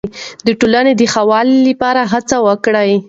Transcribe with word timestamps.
د 0.45 0.47
ټولنې 0.59 0.93
د 0.95 1.01
ښه 1.13 1.21
والي 1.29 1.57
لپاره 1.69 2.01
هڅه 2.13 2.37
وکړئ. 2.47 2.91